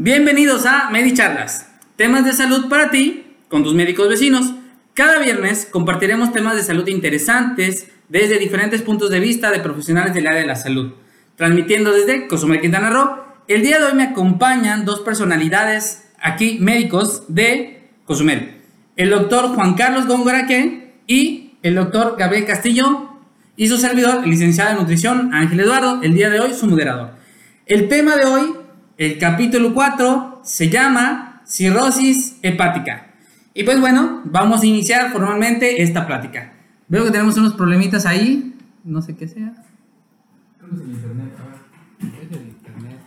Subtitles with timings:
[0.00, 1.66] Bienvenidos a MediCharlas,
[1.96, 4.54] temas de salud para ti con tus médicos vecinos.
[4.94, 10.28] Cada viernes compartiremos temas de salud interesantes desde diferentes puntos de vista de profesionales del
[10.28, 10.92] área de la salud,
[11.34, 13.24] transmitiendo desde Cozumel, Quintana Roo.
[13.48, 18.60] El día de hoy me acompañan dos personalidades aquí médicos de Cozumel,
[18.94, 20.46] el doctor Juan Carlos Góngora
[21.08, 23.18] y el doctor Gabriel Castillo
[23.56, 27.14] y su servidor, licenciado en nutrición Ángel Eduardo, el día de hoy su moderador.
[27.66, 28.54] El tema de hoy
[28.98, 33.14] el capítulo 4 se llama cirrosis hepática.
[33.54, 36.52] Y pues bueno, vamos a iniciar formalmente esta plática.
[36.88, 39.54] Veo que tenemos unos problemitas ahí, no sé qué sea.
[40.58, 41.32] Creo que es el internet,
[42.00, 42.98] Es el internet,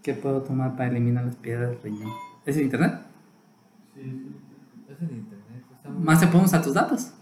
[0.00, 2.12] ¿Qué puedo tomar para eliminar las piedras del riñón?
[2.46, 3.00] ¿Es el internet?
[3.94, 4.00] Sí,
[4.88, 5.64] es el internet.
[5.98, 7.12] ¿Más te podemos a tus datos?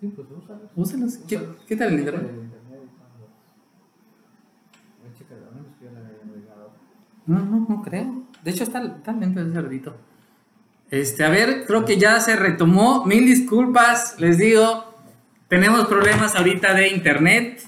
[0.00, 0.70] Sí, pues úsalos.
[0.76, 1.18] Úsalos.
[1.26, 2.30] ¿Qué, ¿Qué tal el internet?
[7.26, 8.24] No, no, no creo.
[8.42, 9.96] De hecho, está, está lento el cerdito.
[10.90, 13.04] Este, a ver, creo que ya se retomó.
[13.06, 14.92] Mil disculpas, les digo.
[15.48, 17.62] Tenemos problemas ahorita de internet.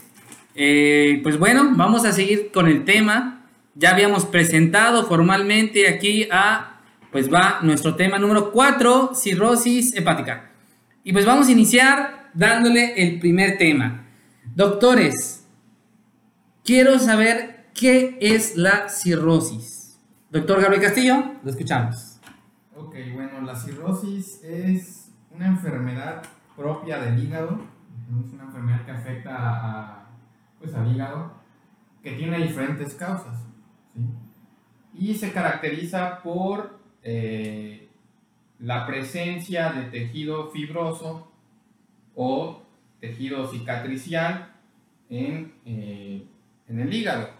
[0.54, 3.46] Eh, pues bueno, vamos a seguir con el tema.
[3.74, 6.80] Ya habíamos presentado formalmente aquí a,
[7.10, 10.50] pues va nuestro tema número 4, cirrosis hepática.
[11.02, 14.06] Y pues vamos a iniciar dándole el primer tema.
[14.54, 15.43] Doctores,
[16.64, 19.98] quiero saber ¿Qué es la cirrosis?
[20.30, 22.20] Doctor Gabriel Castillo, lo escuchamos.
[22.76, 26.22] Ok, bueno, la cirrosis es una enfermedad
[26.56, 27.58] propia del hígado.
[28.24, 30.06] Es una enfermedad que afecta a,
[30.60, 31.32] pues, al hígado,
[32.00, 33.40] que tiene diferentes causas.
[34.96, 37.88] Y se caracteriza por eh,
[38.60, 41.28] la presencia de tejido fibroso
[42.14, 42.62] o
[43.00, 44.54] tejido cicatricial
[45.08, 46.28] en, eh,
[46.68, 47.30] en el hígado.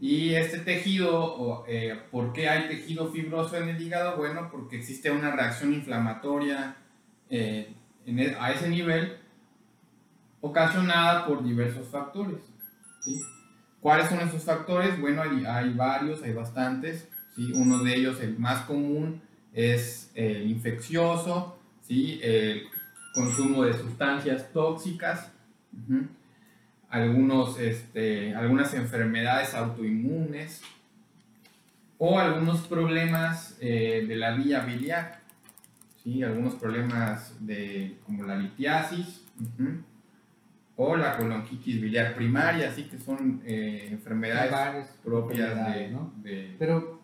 [0.00, 4.16] Y este tejido, eh, ¿por qué hay tejido fibroso en el hígado?
[4.16, 6.76] Bueno, porque existe una reacción inflamatoria
[7.30, 7.72] eh,
[8.04, 9.16] e, a ese nivel
[10.40, 12.38] ocasionada por diversos factores.
[13.80, 15.00] ¿Cuáles son esos factores?
[15.00, 17.08] Bueno, hay, varios, hay bastantes.
[17.34, 17.52] ¿sí?
[17.54, 19.22] Uno de ellos, el más común,
[19.52, 22.20] es el infeccioso, ¿sí?
[22.22, 22.64] el
[23.14, 25.30] consumo de sustancias tóxicas
[26.94, 30.62] algunos, este, algunas enfermedades autoinmunes
[31.98, 35.18] o algunos problemas eh, de la vía biliar,
[36.00, 36.22] ¿sí?
[36.22, 39.24] algunos problemas de, como la litiasis
[40.76, 45.74] o la colonquitis biliar primaria, así que son eh, enfermedades propias
[46.22, 47.02] de, Pero,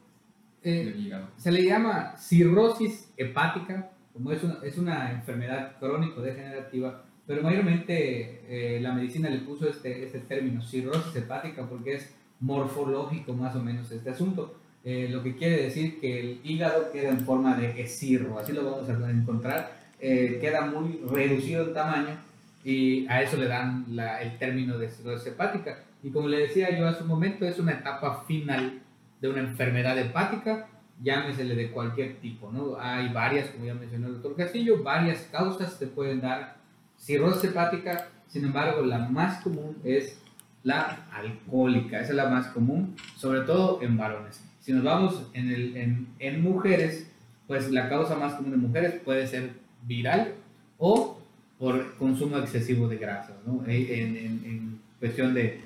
[0.63, 1.31] eh, del hígado.
[1.37, 8.81] Se le llama cirrosis hepática, como es una, es una enfermedad crónico-degenerativa pero mayormente eh,
[8.81, 13.89] la medicina le puso este, este término, cirrosis hepática, porque es morfológico más o menos
[13.93, 14.57] este asunto.
[14.83, 18.65] Eh, lo que quiere decir que el hígado queda en forma de escirro, así lo
[18.65, 19.71] vamos a encontrar,
[20.01, 22.17] eh, queda muy reducido en tamaño
[22.65, 25.85] y a eso le dan la, el término de cirrosis hepática.
[26.03, 28.81] Y como le decía yo hace un momento, es una etapa final
[29.21, 30.67] de una enfermedad hepática,
[31.01, 32.77] llámesele de cualquier tipo, ¿no?
[32.81, 36.59] Hay varias, como ya mencionó el doctor Castillo, varias causas que pueden dar
[37.01, 40.21] cirrosis hepática, sin embargo, la más común es
[40.63, 44.45] la alcohólica, esa es la más común, sobre todo en varones.
[44.61, 47.11] Si nos vamos en, mujeres,
[47.49, 49.53] pues la causa más común en mujeres puede ser
[49.83, 50.35] viral
[50.79, 51.19] o
[51.59, 53.65] por consumo excesivo de grasas, ¿no?
[53.67, 55.63] en, cuestión de,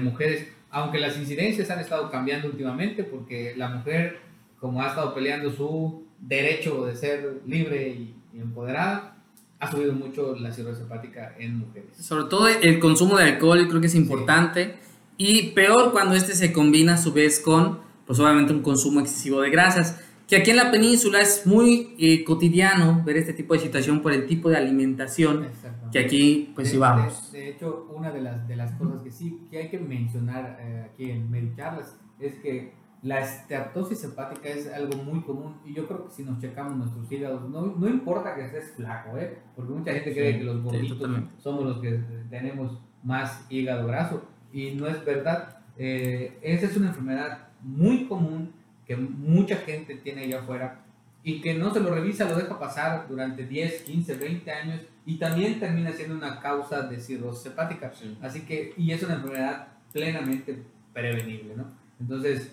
[0.00, 4.18] mujeres, aunque las incidencias han estado cambiando últimamente porque la mujer,
[4.58, 9.17] como ha estado peleando su derecho de ser libre y empoderada,
[9.60, 11.96] ha subido mucho la cirrosis hepática en mujeres.
[11.96, 14.76] Sobre todo el consumo de alcohol, creo que es importante.
[15.16, 19.40] Y peor cuando este se combina a su vez con, pues obviamente, un consumo excesivo
[19.40, 20.00] de grasas.
[20.28, 24.12] Que aquí en la península es muy eh, cotidiano ver este tipo de situación por
[24.12, 25.48] el tipo de alimentación
[25.90, 27.32] que aquí, pues, llevamos.
[27.32, 30.90] De, hecho, una de las, de las cosas que sí que hay que mencionar eh,
[30.92, 36.06] aquí en Medicharlas es que la esteatosis hepática es algo muy común y yo creo
[36.06, 39.38] que si nos checamos nuestros hígados, no, no importa que estés flaco, ¿eh?
[39.54, 44.72] porque mucha gente cree que los gorditos somos los que tenemos más hígado graso y
[44.72, 45.58] no es verdad.
[45.76, 48.52] Eh, esa es una enfermedad muy común
[48.84, 50.84] que mucha gente tiene allá afuera
[51.22, 55.18] y que no se lo revisa, lo deja pasar durante 10, 15, 20 años y
[55.18, 57.92] también termina siendo una causa de cirrosis hepática.
[58.22, 60.62] Así que, y es una enfermedad plenamente
[60.92, 61.64] prevenible, ¿no?
[62.00, 62.52] Entonces,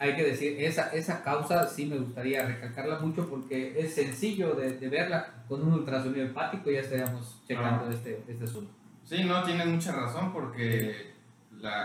[0.00, 4.78] hay que decir, esa, esa causa sí me gustaría recalcarla mucho porque es sencillo de,
[4.78, 8.72] de verla con un ultrasonido hepático, ya estaríamos checando este, este asunto.
[9.04, 11.12] Sí, no, tienes mucha razón porque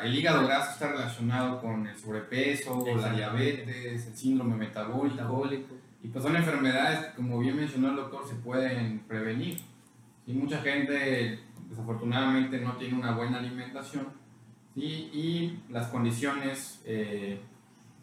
[0.03, 5.75] el hígado graso está relacionado con el sobrepeso, la diabetes, el síndrome metabólico.
[6.01, 9.59] Y pues son enfermedades que, como bien mencionó el doctor, se pueden prevenir.
[10.25, 11.39] Y mucha gente
[11.69, 14.07] desafortunadamente no tiene una buena alimentación
[14.73, 17.39] y las condiciones eh,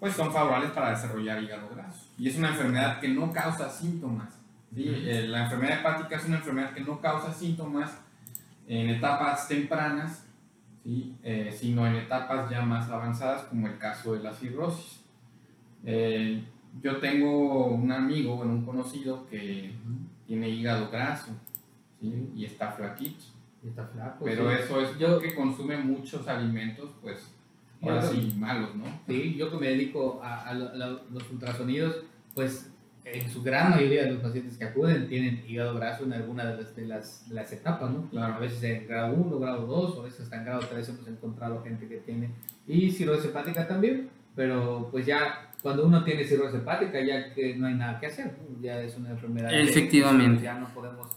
[0.02, 2.08] pues son favorables para desarrollar hígado graso.
[2.18, 4.36] Y es una enfermedad que no causa síntomas.
[4.74, 8.00] Eh, la enfermedad hepática es una enfermedad que no causa síntomas
[8.66, 10.26] en etapas tempranas,
[10.82, 11.14] ¿sí?
[11.22, 15.04] Eh, sino en etapas ya más avanzadas, como el caso de la cirrosis.
[15.84, 19.72] yo tengo un amigo, bueno, un conocido que
[20.26, 21.30] tiene hígado graso
[22.00, 23.26] y está flaquito.
[23.64, 24.24] está flaco.
[24.24, 27.32] Pero eso es yo que consume muchos alimentos, pues,
[27.82, 28.84] ahora sí, malos, ¿no?
[29.06, 32.70] Sí, yo que me dedico a, los ultrasonidos, pues
[33.04, 36.56] en su gran mayoría de los pacientes que acuden tienen hígado graso en alguna de
[36.56, 38.08] las, de las, las etapas, ¿no?
[38.10, 38.34] Claro.
[38.34, 41.08] A veces en grado 1, grado 2, o a veces hasta en grado 3 hemos
[41.08, 42.30] encontrado gente que tiene.
[42.66, 47.66] Y cirrosis hepática también, pero pues ya cuando uno tiene cirrosis hepática ya que no
[47.66, 49.52] hay nada que hacer, ya es una enfermedad.
[49.52, 50.44] Efectivamente.
[50.44, 51.08] ya no podemos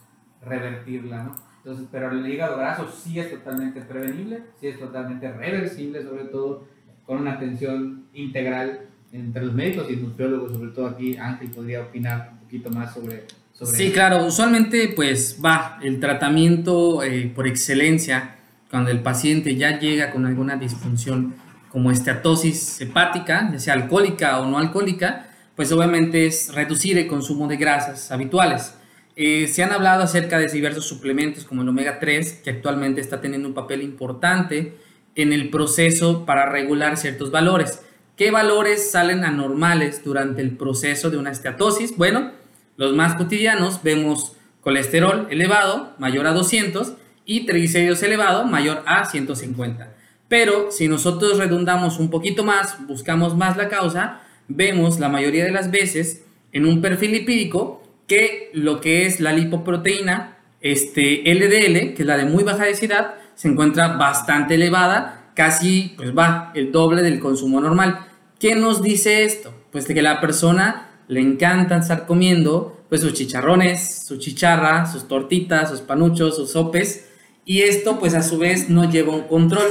[0.42, 1.36] revertirla, ¿no?
[1.66, 6.68] Entonces, pero el hígado graso sí es totalmente prevenible, sí es totalmente reversible, sobre todo
[7.08, 8.82] con una atención integral
[9.12, 13.24] entre los médicos y nutriólogos, sobre todo aquí Ángel podría opinar un poquito más sobre...
[13.52, 18.36] sobre sí, claro, usualmente pues va el tratamiento eh, por excelencia
[18.70, 21.34] cuando el paciente ya llega con alguna disfunción
[21.70, 27.48] como esteatosis hepática, ya sea alcohólica o no alcohólica, pues obviamente es reducir el consumo
[27.48, 28.76] de grasas habituales.
[29.16, 33.22] Eh, se han hablado acerca de diversos suplementos como el omega 3, que actualmente está
[33.22, 34.78] teniendo un papel importante
[35.16, 37.82] en el proceso para regular ciertos valores.
[38.18, 41.96] ¿Qué valores salen anormales durante el proceso de una esteatosis?
[41.96, 42.32] Bueno,
[42.76, 46.94] los más cotidianos vemos colesterol elevado, mayor a 200,
[47.26, 49.94] y triglicéridos elevado, mayor a 150.
[50.28, 55.52] Pero si nosotros redundamos un poquito más, buscamos más la causa, vemos la mayoría de
[55.52, 61.98] las veces en un perfil lipídico que lo que es la lipoproteína este, LDL, que
[62.00, 67.02] es la de muy baja densidad, se encuentra bastante elevada, casi pues va el doble
[67.02, 68.08] del consumo normal.
[68.40, 69.54] ¿Qué nos dice esto?
[69.72, 75.08] Pues de que la persona le encanta estar comiendo pues sus chicharrones, su chicharra, sus
[75.08, 77.10] tortitas, sus panuchos, sus sopes
[77.46, 79.68] y esto pues a su vez no lleva un control.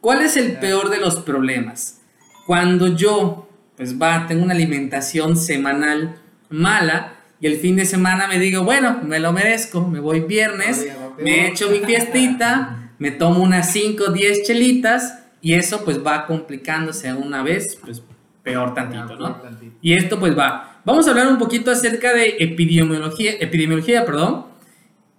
[0.00, 2.00] ¿Cuál es el peor de los problemas?
[2.46, 6.16] Cuando yo pues va, tengo una alimentación semanal
[6.50, 10.86] mala, y el fin de semana me digo, bueno, me lo merezco, me voy viernes,
[11.18, 17.12] me echo mi fiestita, me tomo unas 5 10 chelitas y eso pues va complicándose
[17.12, 18.00] una vez, pues
[18.44, 19.42] peor tantito, ¿no?
[19.80, 20.80] Y esto pues va.
[20.84, 24.46] Vamos a hablar un poquito acerca de epidemiología, epidemiología, perdón.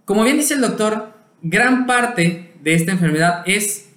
[0.06, 1.12] Como bien dice el doctor,
[1.42, 3.92] gran parte de esta enfermedad es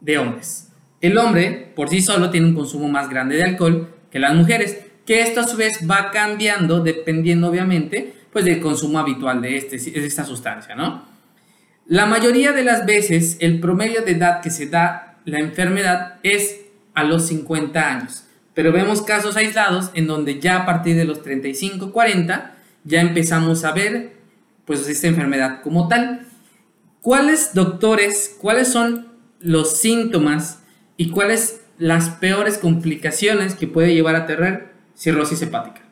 [0.00, 0.70] de hombres.
[1.00, 4.85] El hombre por sí solo tiene un consumo más grande de alcohol que las mujeres
[5.06, 9.78] que esto a su vez va cambiando dependiendo obviamente pues del consumo habitual de, este,
[9.78, 11.04] de esta sustancia, ¿no?
[11.86, 16.60] La mayoría de las veces el promedio de edad que se da la enfermedad es
[16.94, 18.24] a los 50 años,
[18.54, 23.64] pero vemos casos aislados en donde ya a partir de los 35, 40 ya empezamos
[23.64, 24.12] a ver
[24.64, 26.26] pues esta enfermedad como tal.
[27.00, 29.06] ¿Cuáles doctores, cuáles son
[29.40, 30.60] los síntomas
[30.96, 35.82] y cuáles las peores complicaciones que puede llevar a tener cirrosis hepática.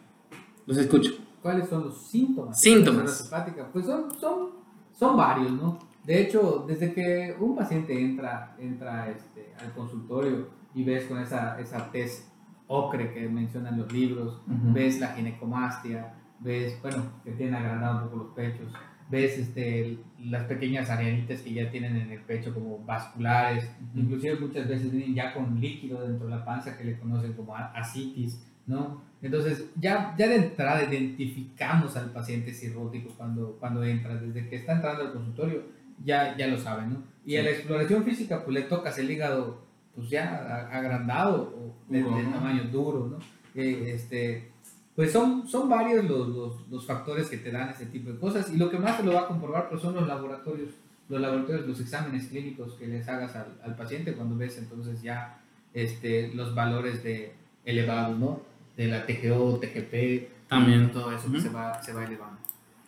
[0.66, 1.12] Los escucho.
[1.42, 2.61] ¿Cuáles son los síntomas?
[2.61, 3.02] Síntomas.
[3.02, 3.68] De cirrosis hepática?
[3.73, 4.50] Pues son, son,
[4.99, 5.78] son varios, ¿no?
[6.04, 11.58] De hecho, desde que un paciente entra, entra este, al consultorio y ves con esa,
[11.61, 12.28] esa test
[12.66, 18.25] ocre que mencionan los libros, ves la ginecomastia, ves, bueno, que tiene agrandado un poco
[18.25, 18.73] los pechos,
[19.11, 24.68] ves este, las pequeñas areanitas que ya tienen en el pecho como vasculares, inclusive muchas
[24.68, 29.02] veces vienen ya con líquido dentro de la panza que le conocen como asitis, ¿no?
[29.23, 34.75] Entonces, ya, ya de entrada identificamos al paciente cirrótico cuando, cuando entra, desde que está
[34.75, 35.62] entrando al consultorio,
[36.04, 37.02] ya, ya lo saben, ¿no?
[37.25, 39.62] Y a la exploración física, pues le tocas el hígado,
[39.94, 43.18] pues ya agrandado, o de, tamaño duro, ¿no?
[43.54, 44.50] Eh, este,
[44.94, 48.52] pues son, son varios los, los, los, factores que te dan ese tipo de cosas,
[48.52, 50.71] y lo que más te lo va a comprobar, pues son los laboratorios,
[51.09, 55.40] los laboratorios, los exámenes clínicos que les hagas al, al paciente cuando ves entonces ya
[55.73, 57.33] este, los valores de
[57.64, 58.40] elevados, ¿no?
[58.76, 62.38] De la TGO, TGP, también todo eso se, va, se va elevando.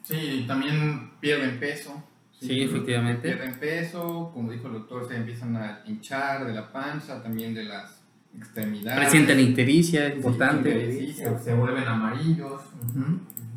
[0.02, 2.02] Sí, también pierden peso.
[2.38, 3.28] Sí, efectivamente.
[3.28, 7.64] Pierden peso, como dijo el doctor, se empiezan a hinchar de la panza, también de
[7.64, 8.02] las
[8.37, 9.00] extremidades.
[9.00, 10.93] Presentan ictericia, es importante.
[10.93, 12.62] Sí, se, vuelven amarillos.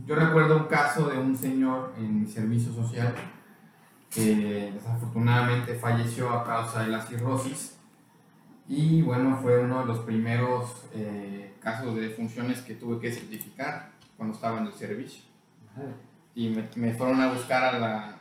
[0.08, 3.14] Yo recuerdo un caso de un señor en mi servicio social
[4.10, 7.76] que desafortunadamente falleció a causa de la cirrosis.
[8.68, 13.92] Y bueno, fue uno de los primeros eh, casos de funciones que tuve que certificar
[14.18, 15.24] cuando estaba en el servicio.
[16.36, 18.20] Y me, me fueron a buscar a la,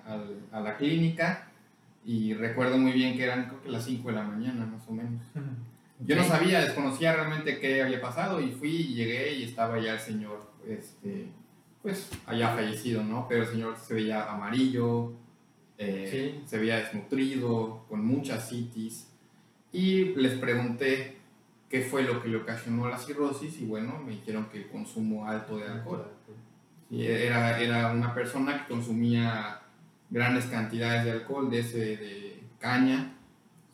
[0.52, 1.48] a la clínica
[2.04, 4.92] y recuerdo muy bien que eran creo que las 5 de la mañana más o
[4.92, 5.22] menos.
[6.00, 9.92] Yo no sabía, desconocía realmente qué había pasado y fui y llegué y estaba ya
[9.94, 11.26] el señor, este,
[11.82, 13.26] pues allá fallecido, ¿no?
[13.28, 15.12] Pero el señor se veía amarillo,
[15.76, 19.08] eh, se veía desnutrido, con muchas citis
[19.72, 21.17] y les pregunté
[21.68, 25.26] qué fue lo que le ocasionó la cirrosis y bueno, me dijeron que el consumo
[25.26, 26.06] alto de alcohol.
[26.90, 29.60] Y era, era una persona que consumía
[30.08, 33.14] grandes cantidades de alcohol, de ese de caña.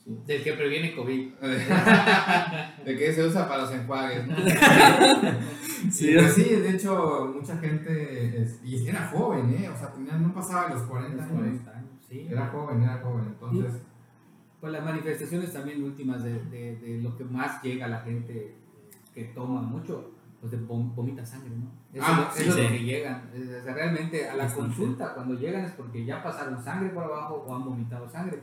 [0.05, 1.33] Del que previene COVID.
[2.85, 4.37] de que se usa para los enjuagues, ¿no?
[5.91, 9.71] sí, pues sí, de hecho, mucha gente, y era joven, ¿eh?
[9.71, 11.61] O sea, tenía, no pasaba los 40 años.
[12.07, 12.27] sí.
[12.31, 13.81] Era joven, era joven, entonces...
[14.65, 18.55] Pues las manifestaciones también últimas de, de, de, lo que más llega a la gente
[19.15, 21.71] que toma mucho, pues de vomita sangre, ¿no?
[21.93, 23.31] Eso, ah, es lo que llegan.
[23.67, 27.63] realmente a la consulta, cuando llegan es porque ya pasaron sangre por abajo o han
[27.63, 28.39] vomitado sangre.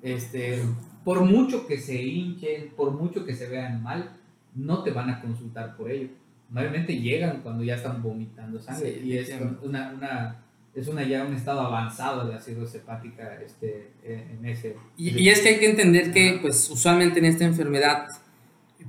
[0.00, 0.62] Este,
[1.04, 4.16] por mucho que se hinchen, por mucho que se vean mal,
[4.54, 6.08] no te van a consultar por ello.
[6.48, 9.30] Normalmente llegan cuando ya están vomitando sangre y es
[9.62, 10.36] una, una,
[10.74, 14.76] es una ya un estado avanzado de la cirrosis hepática este, en ese.
[14.96, 18.06] Y, y, es que hay que entender que, pues, usualmente en esta enfermedad,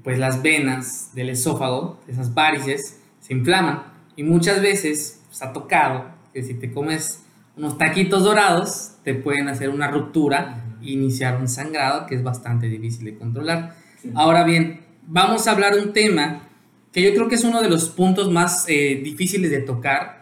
[0.03, 3.83] pues las venas del esófago, esas varices, se inflaman
[4.15, 7.24] y muchas veces se ha tocado que si te comes
[7.57, 12.67] unos taquitos dorados, te pueden hacer una ruptura e iniciar un sangrado que es bastante
[12.67, 13.75] difícil de controlar.
[14.15, 16.43] Ahora bien, vamos a hablar un tema
[16.91, 20.19] que yo creo que es uno de los puntos más eh, difíciles de tocar,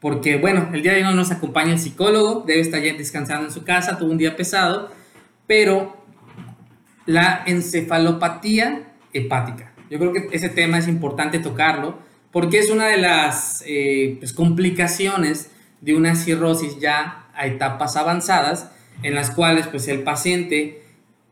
[0.00, 3.46] porque bueno, el día de hoy no nos acompaña el psicólogo, debe estar ya descansando
[3.46, 4.90] en su casa, tuvo un día pesado,
[5.46, 5.96] pero
[7.06, 9.72] la encefalopatía hepática.
[9.90, 11.98] Yo creo que ese tema es importante tocarlo
[12.32, 15.50] porque es una de las eh, pues, complicaciones
[15.80, 18.70] de una cirrosis ya a etapas avanzadas,
[19.02, 20.82] en las cuales pues, el paciente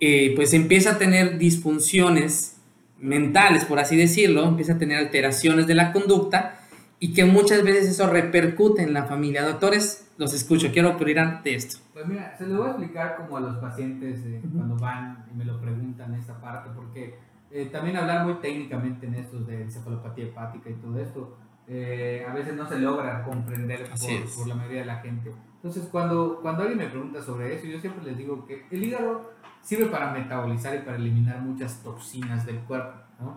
[0.01, 2.57] eh, pues, empieza a tener disfunciones
[3.01, 6.61] mentales, por así decirlo, empieza a tener alteraciones de la conducta
[7.05, 9.45] y que muchas veces eso repercute en la familia.
[9.45, 11.77] Doctores, los escucho, quiero que de esto.
[11.93, 15.37] Pues mira, se lo voy a explicar como a los pacientes eh, cuando van y
[15.37, 17.19] me lo preguntan esta parte, porque
[17.51, 21.37] eh, también hablar muy técnicamente en esto de encefalopatía hepática y todo esto,
[21.69, 25.31] eh, a veces no se logra comprender por, por, la mayoría de la gente.
[25.57, 29.31] Entonces, cuando, cuando alguien me pregunta sobre eso, yo siempre les digo que el hígado
[29.61, 33.37] sirve para metabolizar y para eliminar muchas toxinas del cuerpo, ¿no?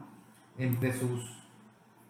[0.57, 1.43] Entre sus,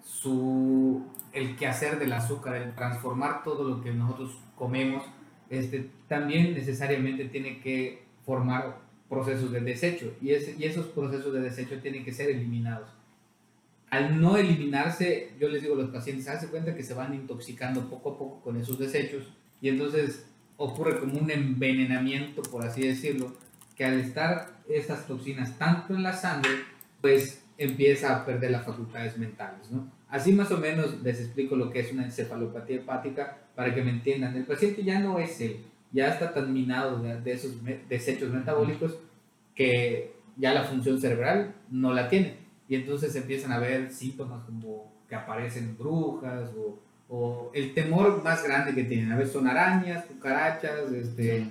[0.03, 1.03] su,
[1.37, 5.03] el quehacer del azúcar, el transformar todo lo que nosotros comemos,
[5.49, 8.79] este, también necesariamente tiene que formar
[9.09, 12.89] procesos de desecho y, y esos procesos de desecho tienen que ser eliminados.
[13.89, 17.89] Al no eliminarse, yo les digo a los pacientes, hace cuenta que se van intoxicando
[17.89, 20.25] poco a poco con esos desechos y entonces
[20.57, 23.33] ocurre como un envenenamiento, por así decirlo,
[23.75, 26.51] que al estar esas toxinas tanto en la sangre,
[26.99, 29.96] pues empieza a perder las facultades mentales, ¿no?
[30.09, 33.91] Así más o menos les explico lo que es una encefalopatía hepática para que me
[33.91, 34.35] entiendan.
[34.35, 35.57] El paciente ya no es él,
[35.91, 37.53] ya está tan minado de, esos
[37.89, 38.97] desechos metabólicos
[39.53, 42.35] que ya la función cerebral no la tiene.
[42.69, 48.43] Y entonces empiezan a ver síntomas como que aparecen brujas o, o el temor más
[48.43, 49.11] grande que tienen.
[49.11, 51.47] A veces son arañas, cucarachas, este,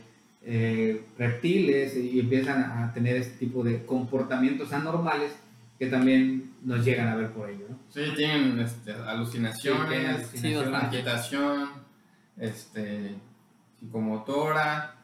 [0.48, 5.32] eh, reptiles y empiezan a tener este tipo de comportamientos anormales
[5.78, 7.66] que también nos llegan a ver por ello.
[7.68, 7.78] ¿no?
[7.88, 11.70] Sí, tienen este, alucinaciones, inquietación,
[12.38, 13.14] este,
[13.78, 14.96] psicomotora,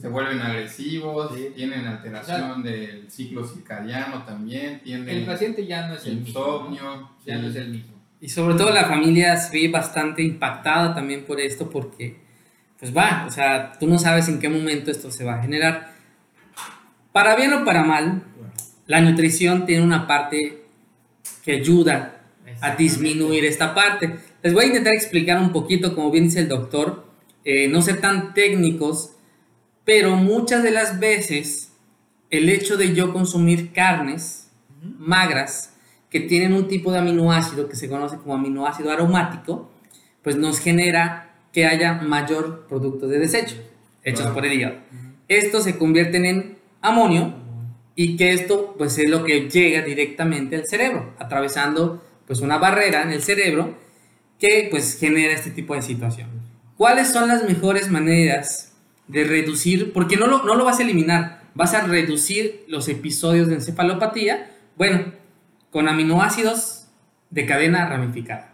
[0.00, 6.06] se vuelven agresivos, tienen alteración del ciclo circadiano también, tienen el paciente ya no es
[6.06, 7.94] el insomnio, ya no es el mismo.
[8.20, 12.18] Y sobre todo la familia se ve bastante impactada también por esto porque,
[12.78, 15.92] pues va, o sea, tú no sabes en qué momento esto se va a generar.
[17.12, 18.24] Para bien o para mal,
[18.90, 20.64] la nutrición tiene una parte
[21.44, 22.24] que ayuda
[22.60, 24.16] a disminuir esta parte.
[24.42, 27.06] Les voy a intentar explicar un poquito, como bien dice el doctor,
[27.44, 29.12] eh, no ser tan técnicos,
[29.84, 31.70] pero muchas de las veces
[32.30, 34.50] el hecho de yo consumir carnes
[34.82, 35.76] magras
[36.10, 39.70] que tienen un tipo de aminoácido que se conoce como aminoácido aromático,
[40.20, 43.54] pues nos genera que haya mayor producto de desecho
[44.02, 44.78] hechos por el hígado.
[45.28, 47.39] Estos se convierten en amonio
[47.94, 53.02] y que esto pues es lo que llega directamente al cerebro, atravesando pues una barrera
[53.02, 53.76] en el cerebro
[54.38, 56.28] que pues genera este tipo de situación.
[56.76, 58.72] ¿Cuáles son las mejores maneras
[59.10, 63.48] de reducir, porque no lo, no lo vas a eliminar, vas a reducir los episodios
[63.48, 65.12] de encefalopatía, bueno,
[65.70, 66.86] con aminoácidos
[67.30, 68.52] de cadena ramificada.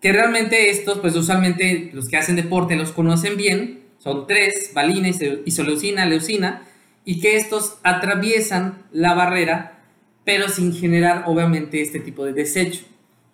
[0.00, 5.08] Que realmente estos, pues usualmente los que hacen deporte los conocen bien, son tres, valina,
[5.44, 6.62] isoleucina, leucina,
[7.10, 9.82] y que estos atraviesan la barrera,
[10.24, 12.84] pero sin generar obviamente este tipo de desecho.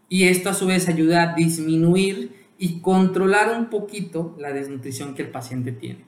[0.08, 5.20] Y esto a su vez ayuda a disminuir y controlar un poquito la desnutrición que
[5.20, 6.06] el paciente tiene.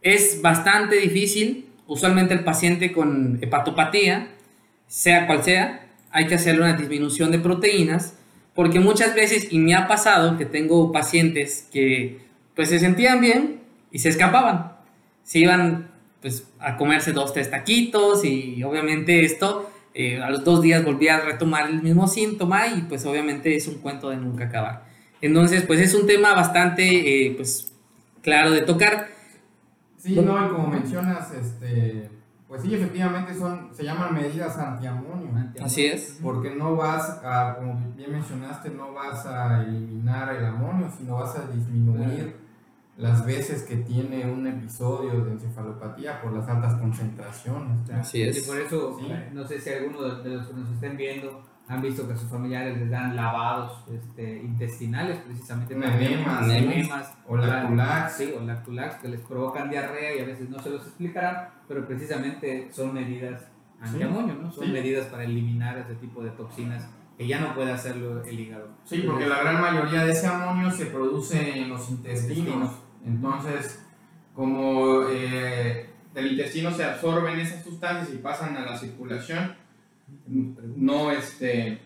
[0.00, 4.28] Es bastante difícil, usualmente el paciente con hepatopatía,
[4.86, 8.16] sea cual sea, hay que hacerle una disminución de proteínas,
[8.54, 12.20] porque muchas veces, y me ha pasado que tengo pacientes que
[12.56, 14.76] pues se sentían bien y se escapaban,
[15.24, 15.91] se iban
[16.22, 21.16] pues a comerse dos, tres taquitos y obviamente esto eh, a los dos días volvía
[21.16, 24.84] a retomar el mismo síntoma y pues obviamente es un cuento de nunca acabar.
[25.20, 27.72] Entonces pues es un tema bastante eh, pues
[28.22, 29.08] claro de tocar.
[29.98, 32.08] Sí, no, y como mencionas, este,
[32.48, 35.28] pues sí, efectivamente son, se llaman medidas antiamonio.
[35.62, 36.18] Así es.
[36.22, 41.36] Porque no vas a, como bien mencionaste, no vas a eliminar el amonio, sino vas
[41.36, 42.41] a disminuir
[43.02, 47.90] las veces que tiene un episodio de encefalopatía por las altas concentraciones.
[47.90, 48.38] Así es.
[48.38, 48.96] Y por eso,
[49.32, 52.28] no sé si alguno de los que nos estén viendo han visto que a sus
[52.28, 58.12] familiares les dan lavados este, intestinales, precisamente enemas, o lactulax.
[58.12, 61.84] Sí, o lactulax, que les provocan diarrea y a veces no se los explicarán, pero
[61.84, 63.42] precisamente son medidas
[63.80, 64.52] antiamonio, ¿no?
[64.52, 68.68] Son medidas para eliminar ese tipo de toxinas que ya no puede hacerlo el hígado.
[68.84, 72.70] Sí, porque la gran mayoría de ese amonio se produce en los intestinos.
[73.06, 73.82] Entonces,
[74.34, 79.54] como eh, del intestino se absorben esas sustancias y pasan a la circulación,
[80.76, 81.80] no este,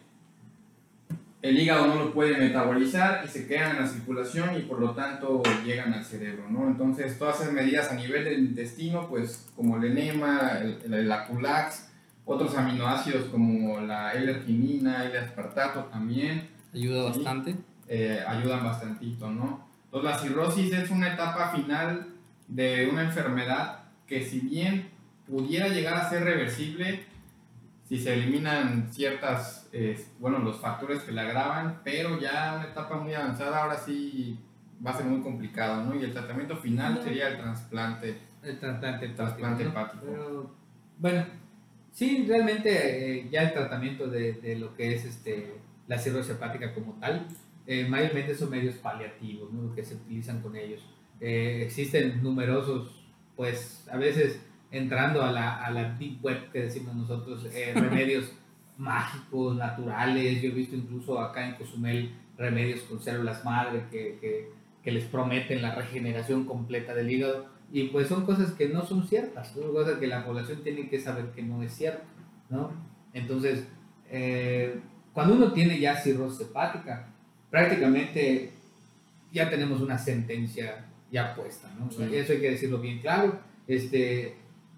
[1.43, 4.93] el hígado no lo puede metabolizar y se quedan en la circulación y por lo
[4.93, 6.67] tanto llegan al cerebro, ¿no?
[6.67, 11.89] Entonces, todas esas medidas a nivel del intestino, pues como el enema, el, el, aculax,
[12.25, 16.49] otros aminoácidos como la L-arginina, el aspartato también.
[16.75, 17.55] Ayuda bastante.
[17.89, 19.66] Eh, ayudan bastantito, ¿no?
[19.97, 22.09] Entonces la cirrosis es una etapa final
[22.49, 24.91] de una enfermedad que si bien
[25.27, 27.05] pudiera llegar a ser reversible,
[27.89, 29.71] si se eliminan ciertas,
[30.19, 34.39] bueno, los factores que la agravan, pero ya una etapa muy avanzada, ahora sí
[34.85, 35.95] va a ser muy complicado, ¿no?
[35.95, 38.19] Y el tratamiento final sería el trasplante.
[38.43, 40.55] El trasplante, trasplante hepático.
[40.99, 41.25] bueno,
[41.93, 45.55] sí, realmente eh, ya el tratamiento de, de, lo que es este,
[45.89, 47.27] la cirrosis hepática como tal,
[47.67, 49.75] eh, mayormente son medios paliativos, ¿no?
[49.75, 50.85] que se utilizan con ellos.
[51.21, 56.95] Eh, existen numerosos, pues a veces entrando a la, a la deep web que decimos
[56.95, 58.33] nosotros, eh, remedios
[58.79, 60.41] mágicos, naturales.
[60.41, 64.51] Yo he visto incluso acá en Cozumel remedios con células madre que, que,
[64.83, 67.47] que, les prometen la regeneración completa del hígado.
[67.73, 71.01] Y pues son cosas que no son ciertas, son cosas que la población tiene que
[71.01, 72.05] saber que no es cierto,
[72.49, 72.71] ¿no?
[73.13, 73.67] Entonces,
[75.13, 77.09] cuando uno tiene ya cirrosis hepática,
[77.51, 78.51] prácticamente
[79.33, 81.89] ya tenemos una sentencia ya puesta, ¿no?
[81.89, 83.39] Eso hay que decirlo bien claro.
[83.67, 84.37] Este,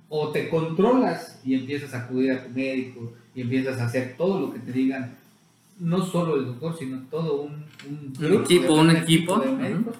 [0.09, 4.41] o te controlas y empiezas a acudir a tu médico y empiezas a hacer todo
[4.41, 5.17] lo que te digan,
[5.79, 9.97] no solo el doctor, sino todo un, un, equipo, un equipo de médicos,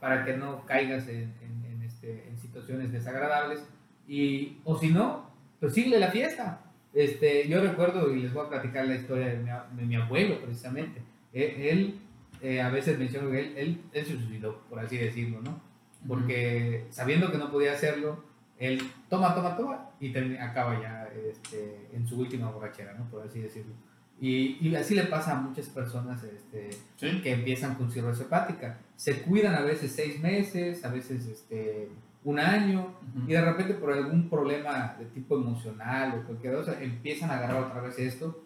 [0.00, 3.60] para que no caigas en, en, este, en, situaciones desagradables.
[4.06, 6.60] Y, o si no, pues sigue la fiesta.
[6.94, 10.40] Este, yo recuerdo, y les voy a platicar la historia de mi, de mi abuelo
[10.40, 11.02] precisamente.
[11.34, 11.98] E, él
[12.40, 15.60] eh, a veces menciono que él, él, se suicidó, por así decirlo, ¿no?
[16.06, 18.24] Porque sabiendo que no podía hacerlo,
[18.58, 23.08] él toma, toma, toma y acaba ya este, en su última borrachera, ¿no?
[23.10, 23.74] Por así decirlo.
[24.20, 28.78] Y, y así le pasa a muchas personas este, que empiezan con cirrosis hepática.
[28.96, 31.88] Se cuidan a veces seis meses, a veces este,
[32.24, 32.94] un año,
[33.26, 37.62] y de repente por algún problema de tipo emocional o cualquier cosa, empiezan a agarrar
[37.62, 38.44] otra vez esto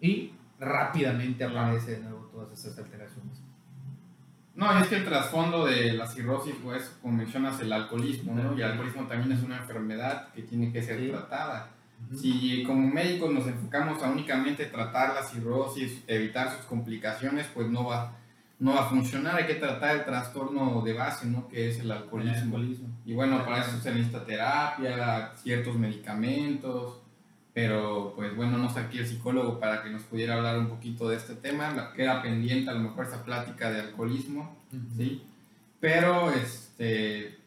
[0.00, 0.32] y
[0.64, 3.40] rápidamente aparece de nuevo todas esas alteraciones.
[4.54, 8.56] No, es que el trasfondo de la cirrosis, pues, como mencionas, el alcoholismo, ¿no?
[8.56, 11.70] Y el alcoholismo también es una enfermedad que tiene que ser tratada.
[12.14, 17.86] Si como médicos nos enfocamos a únicamente tratar la cirrosis, evitar sus complicaciones, pues no
[17.86, 18.16] va,
[18.60, 19.36] no va a funcionar.
[19.36, 21.48] Hay que tratar el trastorno de base, ¿no?
[21.48, 22.32] Que es el alcoholismo.
[22.34, 22.88] El alcoholismo.
[23.04, 27.00] Y bueno, para eso se necesita terapia, ciertos medicamentos,
[27.54, 31.08] pero pues bueno, no sé aquí el psicólogo para que nos pudiera hablar un poquito
[31.08, 34.56] de este tema, queda pendiente a lo mejor esa plática de alcoholismo,
[34.96, 35.22] ¿sí?
[35.78, 37.38] Pero este,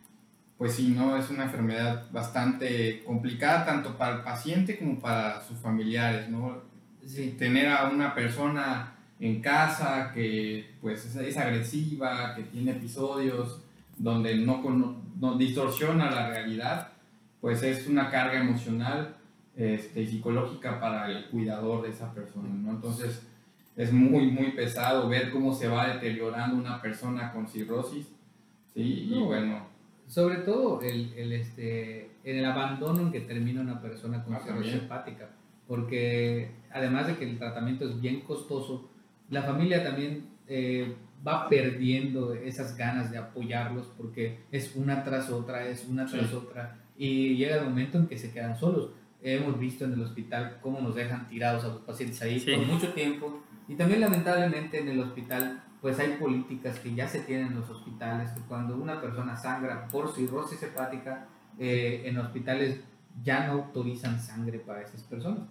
[0.57, 1.17] pues sí, ¿no?
[1.17, 6.61] Es una enfermedad bastante complicada tanto para el paciente como para sus familiares, ¿no?
[7.05, 7.35] Sí.
[7.37, 13.61] Tener a una persona en casa que pues es, agresiva, que tiene episodios
[13.97, 14.61] donde no,
[15.19, 16.89] no, distorsiona la realidad,
[17.41, 19.16] pues es una carga emocional
[19.57, 22.71] este, psicológica para el cuidador de esa persona, ¿no?
[22.71, 23.27] Entonces
[23.75, 28.07] es muy, muy pesado ver cómo se va deteriorando una persona con cirrosis,
[28.73, 29.09] ¿sí?
[29.11, 29.75] y bueno...
[30.07, 34.39] Sobre todo el, el, este, en el abandono en que termina una persona con ah,
[34.39, 35.29] cirrosis hepática,
[35.67, 38.89] porque además de que el tratamiento es bien costoso,
[39.29, 40.95] la familia también eh,
[41.27, 46.77] va perdiendo esas ganas de apoyarlos porque es una tras otra, es una tras otra
[46.97, 48.91] y llega el momento en que se quedan solos.
[49.21, 52.93] Hemos visto en el hospital cómo nos dejan tirados a los pacientes ahí por mucho
[52.93, 53.41] tiempo.
[53.67, 57.69] Y también lamentablemente en el hospital pues hay políticas que ya se tienen en los
[57.69, 61.27] hospitales que cuando una persona sangra por cirrosis hepática
[61.59, 62.81] eh, en hospitales
[63.23, 65.47] ya no autorizan sangre para esas personas.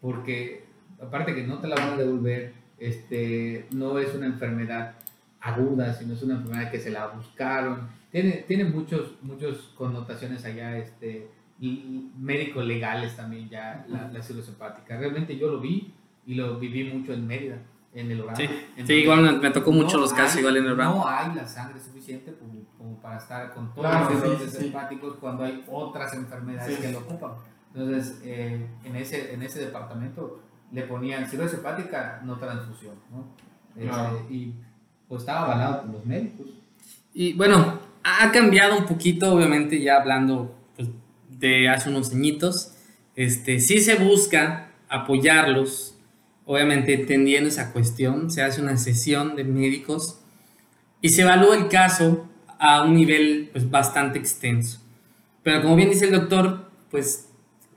[0.00, 0.64] Porque
[1.00, 4.94] aparte que no te la van a devolver este, no es una enfermedad
[5.40, 7.88] aguda, sino es una enfermedad que se la buscaron.
[8.10, 14.98] Tiene, tiene muchos, muchos connotaciones allá, este, médicos legales también ya, la, la cirrosis hepática.
[14.98, 15.94] Realmente yo lo vi
[16.26, 17.58] y lo viví mucho en Mérida,
[17.92, 18.36] en el Orán.
[18.36, 20.90] Sí, igual me, tocó mucho los casos igual en el Orán.
[20.90, 22.34] No hay la sangre suficiente
[22.78, 27.32] como, para estar con todos los cirrosis hepáticos cuando hay otras enfermedades que lo ocupan.
[27.74, 30.40] Entonces, eh, en, ese, en ese departamento
[30.72, 33.26] le ponían cirrosis hepática, no transfusión, ¿no?
[33.76, 34.54] Este, y
[35.08, 36.46] pues estaba avalado por los médicos.
[37.12, 40.54] Y bueno, ha cambiado un poquito, obviamente, ya hablando
[41.68, 42.72] hace unos añitos.
[43.16, 45.96] Este, sí se busca apoyarlos,
[46.46, 50.20] obviamente entendiendo esa cuestión, se hace una sesión de médicos
[51.00, 52.28] y se evalúa el caso
[52.58, 54.80] a un nivel pues, bastante extenso.
[55.42, 57.28] Pero como bien dice el doctor, pues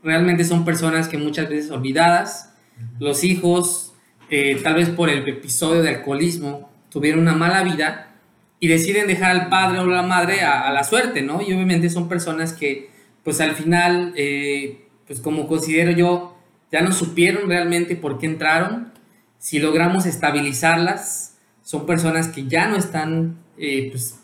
[0.03, 2.53] realmente son personas que muchas veces olvidadas,
[2.99, 3.93] los hijos,
[4.30, 8.15] eh, tal vez por el episodio de alcoholismo, tuvieron una mala vida
[8.60, 11.41] y deciden dejar al padre o la madre a, la suerte, ¿no?
[11.41, 12.89] Y obviamente son personas que,
[13.27, 16.37] pues al final, eh, pues como considero yo,
[16.71, 18.93] ya no supieron realmente por qué entraron.
[19.37, 24.15] Si logramos estabilizarlas, son personas que ya no están, eh, pues,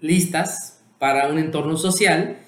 [0.00, 2.38] listas para un entorno social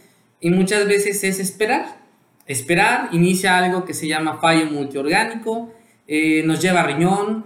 [0.40, 1.98] y muchas veces es esperar
[2.46, 5.70] esperar, inicia algo que se llama fallo multiorgánico,
[6.06, 7.44] eh, nos lleva a riñón,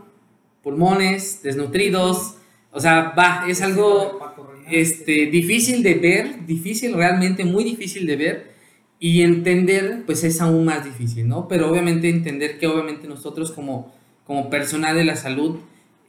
[0.62, 2.37] pulmones, desnutridos,
[2.70, 4.28] o sea, va, es algo
[4.70, 8.50] este, difícil de ver, difícil, realmente muy difícil de ver
[8.98, 11.48] y entender, pues es aún más difícil, ¿no?
[11.48, 15.59] Pero obviamente entender que obviamente nosotros como, como personal de la salud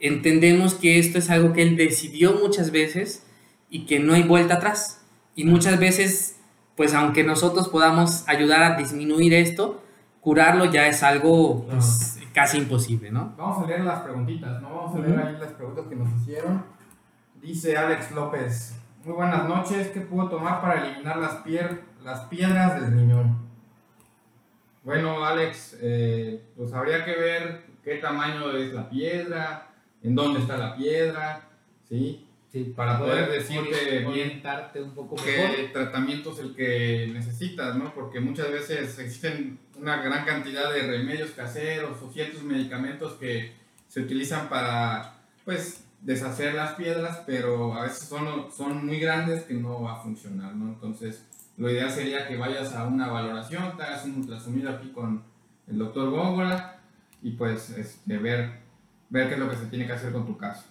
[0.00, 3.24] entendemos que esto es algo que él decidió muchas veces
[3.68, 5.02] y que no hay vuelta atrás.
[5.36, 6.36] Y muchas veces
[6.80, 9.82] pues aunque nosotros podamos ayudar a disminuir esto,
[10.22, 13.34] curarlo ya es algo pues, casi imposible, ¿no?
[13.36, 14.74] Vamos a leer las preguntitas, ¿no?
[14.74, 16.64] Vamos a leer ahí las preguntas que nos hicieron.
[17.42, 21.38] Dice Alex López, muy buenas noches, ¿qué puedo tomar para eliminar las,
[22.04, 23.48] las piedras del riñón?
[24.84, 29.72] Bueno, Alex, eh, pues habría que ver qué tamaño es la piedra,
[30.02, 31.48] en dónde está la piedra,
[31.88, 32.26] ¿sí?
[32.52, 37.94] Sí, para poder, decirte orientarte un poco qué tratamiento es el que necesitas, ¿no?
[37.94, 43.54] Porque muchas veces existen una gran cantidad de remedios caseros o ciertos medicamentos que
[43.88, 49.54] se utilizan para, pues, deshacer las piedras, pero a veces son, son muy grandes que
[49.54, 50.68] no va a funcionar, ¿no?
[50.68, 51.24] Entonces,
[51.56, 55.22] lo ideal sería que vayas a una valoración, te hagas un ultrasonido aquí con
[55.68, 56.80] el doctor Góngora
[57.22, 58.60] y pues este, ver,
[59.10, 60.64] ver qué es lo que se tiene que hacer con tu caso.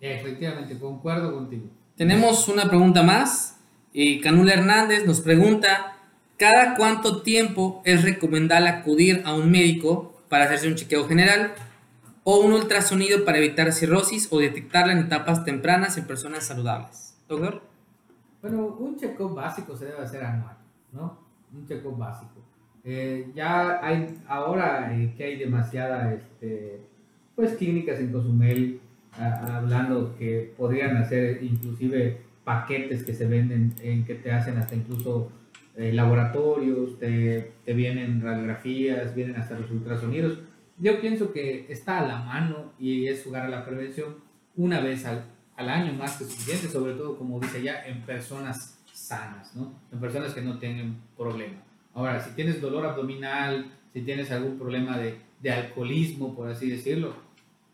[0.00, 1.70] Efectivamente, concuerdo contigo.
[1.96, 3.58] Tenemos una pregunta más.
[3.92, 5.96] y Canula Hernández nos pregunta,
[6.36, 11.54] ¿cada cuánto tiempo es recomendable acudir a un médico para hacerse un chequeo general
[12.28, 17.16] o un ultrasonido para evitar cirrosis o detectarla en etapas tempranas en personas saludables?
[17.28, 17.62] Doctor.
[18.42, 20.56] Bueno, un chequeo básico se debe hacer anual,
[20.92, 21.16] ¿no?
[21.54, 22.42] Un chequeo básico.
[22.82, 26.80] Eh, ya hay, ahora eh, que hay demasiada, este,
[27.36, 28.80] pues clínicas en Cozumel,
[29.12, 35.30] hablando que podrían hacer inclusive paquetes que se venden en que te hacen hasta incluso
[35.76, 40.40] eh, laboratorios, te, te, vienen radiografías, vienen hasta los ultrasonidos.
[40.78, 44.16] Yo pienso que está a la mano y es jugar a la prevención
[44.56, 45.24] una vez al,
[45.56, 49.72] al año más que suficiente, sobre todo como dice ya en personas sanas, ¿no?
[49.92, 51.62] En personas que no tienen problema.
[51.94, 57.14] Ahora, si tienes dolor abdominal, si tienes algún problema de, de alcoholismo, por así decirlo,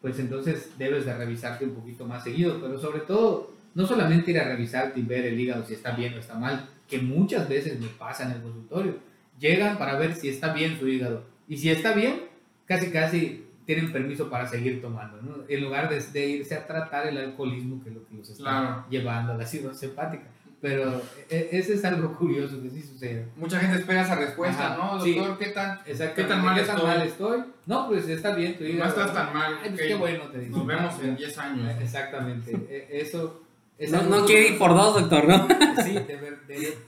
[0.00, 4.38] pues entonces debes de revisarte un poquito más seguido, pero sobre todo, no solamente ir
[4.38, 7.80] a revisarte y ver el hígado si está bien o está mal, que muchas veces
[7.80, 8.96] me pasa en el consultorio.
[9.38, 11.24] Llegan para ver si está bien su hígado.
[11.48, 12.31] Y si está bien,
[12.72, 15.44] casi casi tienen permiso para seguir tomando, ¿no?
[15.48, 19.32] En lugar de, irse a tratar el alcoholismo, que es lo que los está llevando
[19.32, 20.24] a la cirrosis hepática.
[20.60, 23.26] Pero e, ese es algo curioso que sí sucede.
[23.36, 24.98] Mucha gente espera esa respuesta, ¿no?
[24.98, 27.42] Doctor, ¿qué, tan, ¿qué tan, mal, estoy?
[27.66, 28.56] No, pues está bien.
[28.56, 29.58] Tú no estás tan mal.
[29.60, 30.58] Pues qué bueno, te digo.
[30.58, 31.80] Nos vemos en 10 años.
[31.80, 32.52] Exactamente.
[32.70, 33.42] E, eso...
[33.90, 35.48] no, no quiere ir por dos, doctor, ¿no?
[35.82, 36.78] Sí, de, de,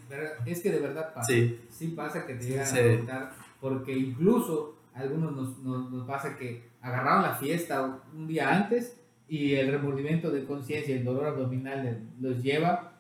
[0.47, 1.27] es que de verdad pasa.
[1.27, 6.37] Sí, sí pasa que te llegan a preguntar, porque incluso algunos nos, nos, nos pasa
[6.37, 12.01] que agarraron la fiesta un día antes y el remordimiento de conciencia, el dolor abdominal
[12.21, 12.93] los lleva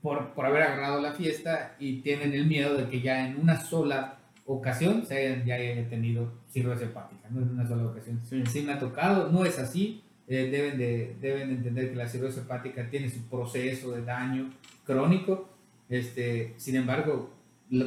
[0.00, 3.60] por, por, haber agarrado la fiesta y tienen el miedo de que ya en una
[3.60, 8.20] sola ocasión se hayan, ya hayan tenido cirrosis hepática, no en una sola ocasión.
[8.24, 8.62] Sí.
[8.62, 12.88] me ha tocado, no es así, eh, deben, de, deben entender que la cirrosis hepática
[12.88, 14.50] tiene su proceso de daño
[14.84, 15.48] crónico,
[15.88, 17.30] este, sin embargo,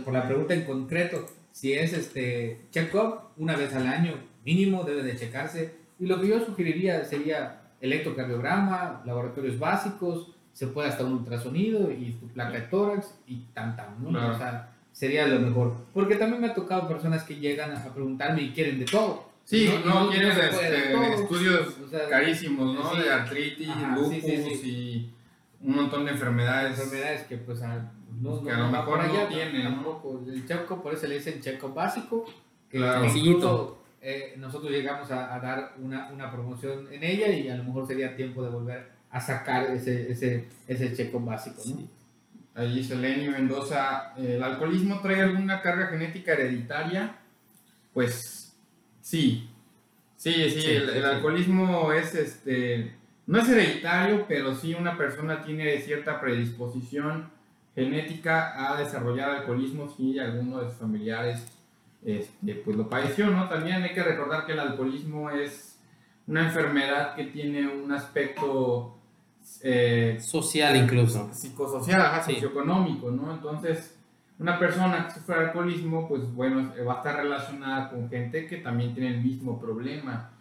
[0.04, 1.26] por la pregunta en concreto,
[1.60, 4.14] si es este check-up una vez al año
[4.46, 10.88] mínimo, debe de checarse, y lo que yo sugeriría sería electrocardiograma, laboratorios básicos, se puede
[10.88, 14.08] hasta un ultrasonido y tu placa de tórax y tan tan, ¿no?
[14.08, 15.76] O sea, sería lo mejor.
[15.94, 19.30] Porque también me ha tocado personas que llegan a preguntarme y quieren de todo.
[19.44, 21.76] Sí, no, quieren este, estudios
[22.10, 22.96] carísimos, ¿no?
[22.96, 25.12] De artritis, lupus y
[25.62, 26.80] un montón de enfermedades.
[26.80, 29.64] Enfermedades que pues a, no, que a lo mejor no tienen.
[29.64, 30.24] Tampoco.
[30.28, 32.26] El checo, por eso le dicen checo básico.
[32.70, 33.78] Que claro.
[34.02, 37.88] eh, nosotros llegamos a, a dar una, una promoción en ella y a lo mejor
[37.88, 41.62] sería tiempo de volver a sacar ese, ese, ese checo básico.
[41.66, 41.88] ¿no?
[42.56, 47.16] Ahí Lenny Mendoza, ¿el alcoholismo trae alguna carga genética hereditaria?
[47.94, 48.54] Pues
[49.02, 49.50] sí,
[50.18, 52.96] sí, sí, el, alcoholismo es este,
[53.28, 57.30] no es hereditario, pero sí una persona tiene cierta predisposición
[57.76, 61.46] genética a desarrollar alcoholismo si alguno de sus familiares
[62.04, 63.50] este, pues lo padeció, ¿no?
[63.50, 65.80] También hay que recordar que el alcoholismo es
[66.28, 69.00] una enfermedad que tiene un aspecto
[69.64, 71.30] eh, social incluso.
[71.34, 73.34] Psicosocial, socioeconómico, ¿no?
[73.34, 73.98] Entonces,
[74.38, 78.94] una persona que sufre alcoholismo, pues bueno, va a estar relacionada con gente que también
[78.94, 80.32] tiene el mismo problema,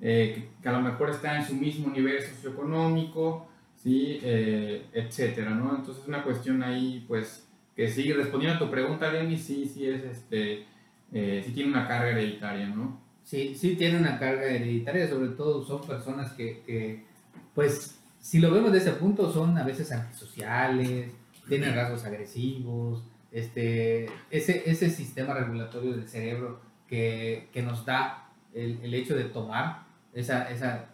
[0.00, 3.48] eh, que, a lo mejor está en su mismo nivel socioeconómico,
[3.86, 4.18] ¿sí?
[4.20, 5.76] Eh, etcétera, ¿no?
[5.76, 7.46] Entonces, es una cuestión ahí, pues,
[7.76, 10.64] que sí, respondiendo a tu pregunta, Lenny, sí, sí es, este,
[11.12, 13.00] sí tiene una carga hereditaria, ¿no?
[13.22, 17.04] Sí, sí tiene una carga hereditaria, sobre todo son personas que,
[17.54, 21.10] pues si lo vemos de ese punto, son a veces antisociales,
[21.48, 28.80] tienen rasgos agresivos, este, ese, ese sistema regulatorio del cerebro que, que nos da el,
[28.82, 30.88] el, hecho de tomar, esa, esa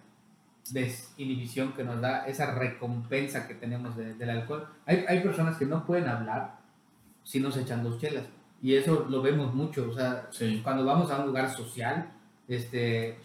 [0.71, 4.69] desinhibición que nos da, esa recompensa que tenemos del alcohol.
[4.87, 6.63] Hay, hay personas que no pueden hablar
[7.25, 8.25] si no se echan dos chelas.
[8.63, 10.29] Y eso lo vemos mucho, o sea,
[10.63, 12.09] cuando vamos a un lugar social,
[12.47, 13.17] este,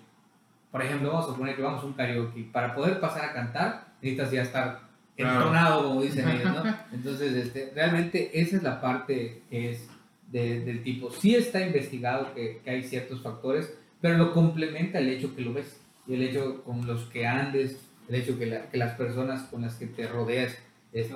[0.72, 3.88] por ejemplo, vamos a suponer que vamos a un karaoke, para poder pasar a cantar,
[4.02, 4.80] necesitas ya estar
[5.16, 6.64] entonado, como dicen ellos, ¿no?
[6.92, 9.88] Entonces, este, realmente esa es la parte que es
[10.32, 11.12] del tipo.
[11.12, 15.54] Sí está investigado que, que, hay ciertos factores, pero lo complementa el hecho que lo
[15.54, 15.80] ves,
[16.14, 19.88] el hecho con los que andes, el hecho que, que las personas con las que
[19.88, 20.58] te rodeas
[20.94, 21.14] este,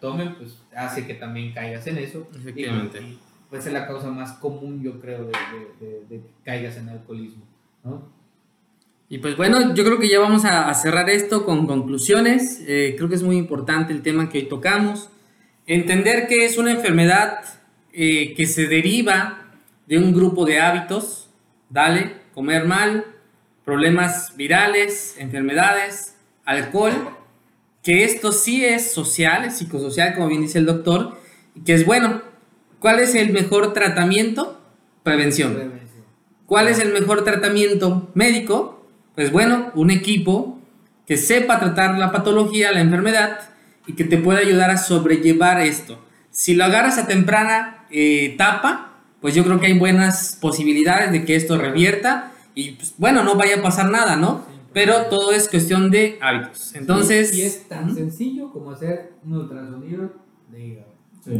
[0.00, 2.28] tomen, pues hace que también caigas en eso.
[2.36, 3.00] Efectivamente.
[3.00, 3.18] Y,
[3.50, 5.32] pues es la causa más común, yo creo, de,
[5.80, 7.44] de, de que caigas en alcoholismo,
[7.84, 8.12] ¿no?
[9.08, 12.62] Y pues bueno, yo creo que ya vamos a, cerrar esto con conclusiones.
[12.66, 15.10] Eh, creo que es muy importante el tema que hoy tocamos.
[15.66, 17.44] Entender que es una enfermedad
[17.92, 19.52] eh, que se deriva
[19.86, 21.28] de un grupo de hábitos,
[21.68, 23.04] dale, comer mal,
[23.64, 26.92] problemas virales, enfermedades, alcohol,
[27.82, 31.18] que esto sí es social, es psicosocial, como bien dice el doctor,
[31.54, 32.22] y que es bueno.
[32.78, 34.60] ¿Cuál es el mejor tratamiento?
[35.02, 35.72] Prevención.
[36.46, 38.86] ¿Cuál es el mejor tratamiento médico?
[39.14, 40.58] Pues bueno, un equipo
[41.06, 43.40] que sepa tratar la patología, la enfermedad
[43.86, 46.02] y que te pueda ayudar a sobrellevar esto.
[46.30, 51.24] Si lo agarras a temprana eh, etapa, pues yo creo que hay buenas posibilidades de
[51.24, 54.42] que esto revierta y pues, bueno, no vaya a pasar nada, ¿no?
[54.72, 56.74] Pero todo es cuestión de hábitos.
[56.74, 57.36] Entonces...
[57.36, 60.10] Y es tan sencillo como hacer un ultrasonido
[60.50, 60.94] de hígado.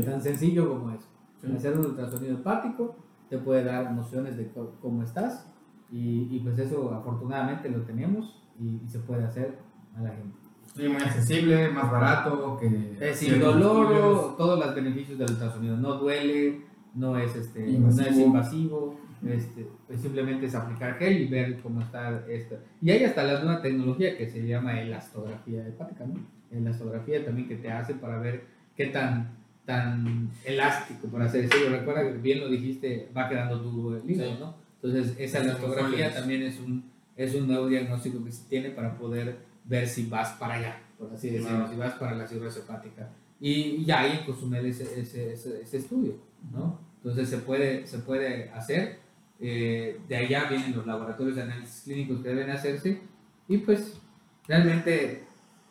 [0.05, 1.09] Tan sencillo como eso.
[1.55, 2.96] Hacer un ultrasonido hepático
[3.29, 4.50] te puede dar nociones de
[4.81, 5.46] cómo estás
[5.90, 9.59] y, y, pues eso afortunadamente lo tenemos y, se puede hacer
[9.96, 10.37] a la gente.
[10.74, 12.96] Sí, muy accesible, más barato que...
[13.00, 15.77] Es sin dolor, todos los beneficios del ultrasonido.
[15.77, 16.62] No duele,
[16.94, 18.03] no es, este, invasivo.
[18.03, 22.58] No es invasivo, este, pues simplemente es aplicar gel y ver cómo está esto.
[22.82, 26.20] Y hay hasta la nueva tecnología que se llama elastografía hepática, ¿no?
[26.50, 28.44] Elastografía también que te hace para ver
[28.76, 31.76] qué tan, tan elástico, por así decirlo.
[31.76, 34.54] Recuerda que bien lo dijiste, va quedando duro el hígado, ¿no?
[34.82, 36.84] Entonces, esa elastografía también es un,
[37.16, 41.12] es un nuevo diagnóstico que se tiene para poder ver si vas para allá, por
[41.12, 43.08] así decirlo, si vas para la cirrosis hepática.
[43.40, 46.14] Y ya ahí consumir ese, ese, ese, estudio,
[46.52, 46.78] ¿no?
[46.96, 48.98] Entonces se puede, se puede hacer.
[49.40, 53.01] Eh, de allá vienen los laboratorios de análisis clínicos que deben hacerse.
[53.49, 54.01] Y pues
[54.47, 55.25] realmente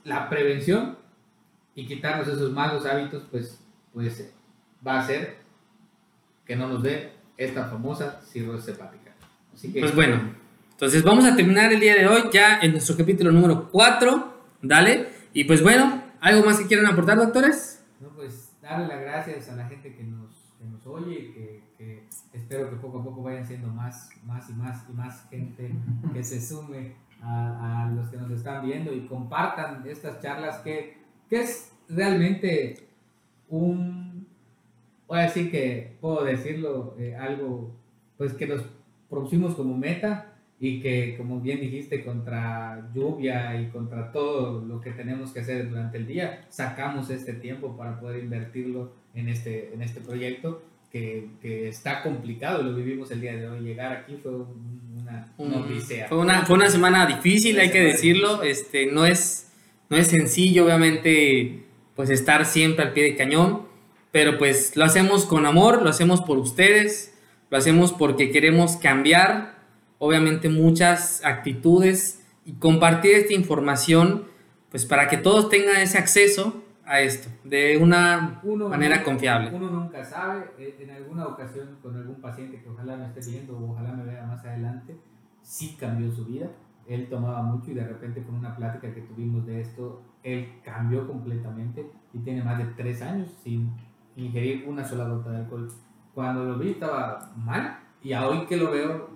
[0.04, 0.97] la prevención
[1.76, 3.60] y quitarnos esos malos hábitos, pues,
[3.93, 4.32] pues
[4.86, 5.38] va a hacer
[6.45, 9.12] que no nos dé esta famosa cirrosis hepática.
[9.54, 10.34] Así que, pues bueno,
[10.71, 15.10] entonces vamos a terminar el día de hoy ya en nuestro capítulo número 4, dale.
[15.34, 17.84] Y pues bueno, ¿algo más que quieran aportar, doctores?
[17.99, 21.63] No, pues darle las gracias a la gente que nos, que nos oye, que
[22.34, 25.72] espero que poco a poco vayan siendo más, más y más y más gente
[26.13, 30.98] que se sume a, a los que nos están viendo y compartan estas charlas que,
[31.30, 32.88] que es realmente
[33.50, 34.26] un,
[35.08, 37.72] voy a decir que puedo decirlo, eh, algo
[38.17, 38.63] pues que nos
[39.10, 44.91] propusimos como meta y que como bien dijiste contra lluvia y contra todo lo que
[44.91, 49.82] tenemos que hacer durante el día, sacamos este tiempo para poder invertirlo en este, en
[49.82, 54.32] este proyecto que, que está complicado, lo vivimos el día de hoy, llegar aquí fue
[54.32, 56.08] una, una odisea.
[56.08, 59.51] Fue una, fue una semana difícil, hay que decirlo, este, no, es,
[59.89, 61.63] no es sencillo obviamente
[61.95, 63.63] pues estar siempre al pie de cañón,
[64.12, 67.15] pero pues lo hacemos con amor, lo hacemos por ustedes,
[67.49, 69.58] lo hacemos porque queremos cambiar
[69.97, 74.25] obviamente muchas actitudes y compartir esta información
[74.69, 79.52] pues para que todos tengan ese acceso a esto de una manera confiable.
[79.54, 83.58] Uno nunca sabe, eh, en alguna ocasión con algún paciente que ojalá me esté viendo
[83.58, 84.98] o ojalá me vea más adelante,
[85.41, 86.50] sí cambió su vida.
[86.88, 91.08] Él tomaba mucho y de repente con una plática que tuvimos de esto, él cambió
[91.08, 93.72] completamente y tiene más de tres años sin
[94.17, 95.69] ingerir una sola gota de alcohol.
[96.13, 99.10] Cuando lo vi estaba mal y hoy que lo veo,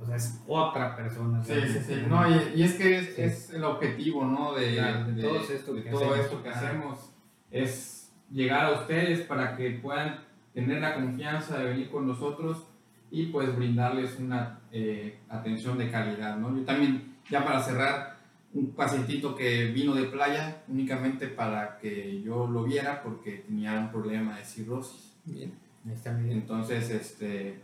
[0.00, 1.42] o sea, es otra persona.
[1.44, 1.94] Sí, sí, sí.
[2.08, 4.54] No, y, es que es, es, el objetivo, ¿no?
[4.54, 6.18] De, de, todo, esto, que, todo hacemos.
[6.18, 7.10] esto que hacemos.
[7.50, 10.20] Es llegar a ustedes para que puedan
[10.54, 12.66] tener la confianza de venir con nosotros
[13.10, 16.56] y pues brindarles una eh, atención de calidad, ¿no?
[16.56, 18.20] Yo también, ya para cerrar,
[18.52, 23.90] un pacientito que vino de playa únicamente para que yo lo viera porque tenía un
[23.90, 25.16] problema de cirrosis.
[25.24, 25.52] Bien.
[25.88, 26.32] Está bien.
[26.32, 27.60] Entonces, este,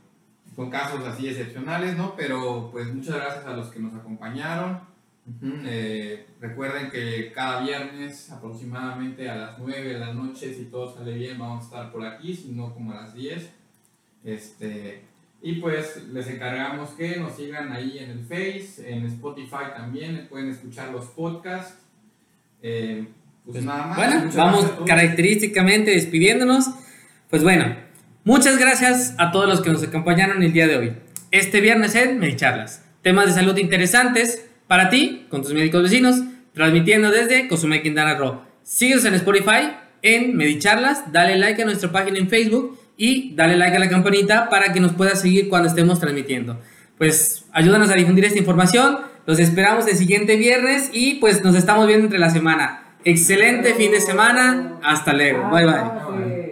[0.55, 2.15] son casos así excepcionales, ¿no?
[2.17, 4.81] Pero pues muchas gracias a los que nos acompañaron.
[5.67, 11.15] Eh, recuerden que cada viernes aproximadamente a las 9 de la noche, si todo sale
[11.15, 13.51] bien, vamos a estar por aquí, si no como a las 10.
[14.25, 15.03] Este,
[15.43, 20.51] y pues les encargamos que nos sigan ahí en el Face, en Spotify también, pueden
[20.51, 21.79] escuchar los podcasts.
[22.63, 23.07] Eh,
[23.45, 23.97] pues, pues, nada más.
[23.97, 26.67] Bueno, vamos característicamente despidiéndonos.
[27.31, 27.77] Pues bueno,
[28.27, 30.93] muchas gracias a todos los que nos acompañaron el día de hoy.
[31.31, 32.85] Este viernes en Medicharlas.
[33.01, 36.17] Temas de salud interesantes para ti, con tus médicos vecinos,
[36.53, 38.43] transmitiendo desde Cozumel Quintana Roo.
[38.63, 43.77] Síguenos en Spotify, en Medicharlas, dale like a nuestra página en Facebook y dale like
[43.77, 46.61] a la campanita para que nos puedas seguir cuando estemos transmitiendo.
[46.99, 48.99] Pues ayúdanos a difundir esta información.
[49.27, 52.97] Los esperamos el siguiente viernes y pues nos estamos viendo entre la semana.
[53.05, 54.81] Excelente fin de semana.
[54.83, 55.49] Hasta luego.
[55.51, 56.47] Bye bye.